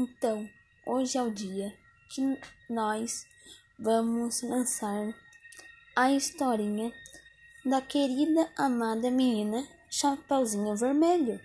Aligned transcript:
Então, 0.00 0.48
hoje 0.86 1.18
é 1.18 1.22
o 1.22 1.28
dia 1.28 1.74
que 2.08 2.38
nós 2.70 3.26
vamos 3.76 4.42
lançar 4.42 5.12
a 5.96 6.12
historinha 6.12 6.92
da 7.66 7.80
querida 7.80 8.48
amada 8.56 9.10
menina 9.10 9.66
Chapeuzinho 9.90 10.76
Vermelho. 10.76 11.40